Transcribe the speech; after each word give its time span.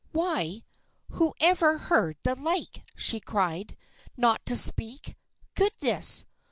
"Why! 0.13 0.63
whoever 1.11 1.77
heard 1.77 2.17
the 2.23 2.33
like?" 2.33 2.87
she 2.95 3.19
cried. 3.19 3.77
"Not 4.17 4.43
to 4.47 4.55
speak? 4.55 5.15
Goodness! 5.53 6.25